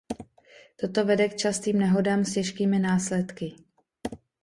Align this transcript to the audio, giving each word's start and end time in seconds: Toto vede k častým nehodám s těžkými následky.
Toto 0.79 0.99
vede 1.09 1.25
k 1.29 1.35
častým 1.37 1.79
nehodám 1.79 2.25
s 2.25 2.33
těžkými 2.33 2.79
následky. 2.79 3.55